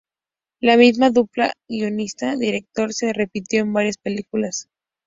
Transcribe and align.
La 0.61 0.77
misma 0.77 1.11
dupla 1.11 1.53
guionista-director 1.69 2.91
se 2.91 3.13
repitió 3.13 3.61
en 3.61 3.71
varias 3.73 3.99
películas. 3.99 4.67